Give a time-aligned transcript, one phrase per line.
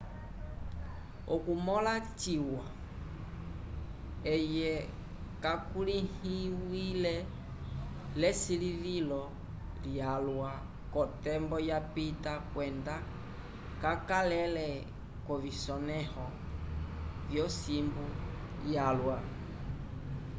[1.33, 2.65] okumõla ciwa
[4.35, 4.71] eye
[5.43, 7.15] kakulĩhiwile
[8.19, 9.21] l'esilivilo
[9.83, 10.51] lyalwa
[10.93, 12.95] k'otembo yapita kwenda
[13.81, 14.67] kakalele
[15.25, 16.25] k'ovisonẽho
[17.29, 18.05] vyosimbu
[18.73, 19.17] yalwa